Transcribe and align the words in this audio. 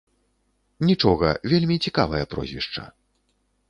Нічога, 0.87 1.29
вельмі 1.53 1.81
цікавае 1.87 2.23
прозвішча. 2.35 2.83